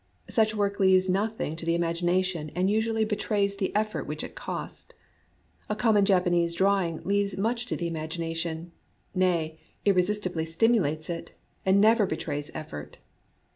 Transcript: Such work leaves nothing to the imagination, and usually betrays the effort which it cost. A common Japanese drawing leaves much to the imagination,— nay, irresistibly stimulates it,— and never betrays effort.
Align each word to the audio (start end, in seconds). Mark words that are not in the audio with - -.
Such 0.29 0.55
work 0.55 0.79
leaves 0.79 1.07
nothing 1.07 1.55
to 1.55 1.63
the 1.63 1.75
imagination, 1.75 2.49
and 2.55 2.71
usually 2.71 3.05
betrays 3.05 3.55
the 3.55 3.69
effort 3.75 4.07
which 4.07 4.23
it 4.23 4.33
cost. 4.33 4.95
A 5.69 5.75
common 5.75 6.05
Japanese 6.05 6.55
drawing 6.55 7.03
leaves 7.03 7.37
much 7.37 7.67
to 7.67 7.75
the 7.75 7.85
imagination,— 7.85 8.71
nay, 9.13 9.57
irresistibly 9.85 10.47
stimulates 10.47 11.07
it,— 11.07 11.33
and 11.67 11.79
never 11.79 12.07
betrays 12.07 12.49
effort. 12.55 12.97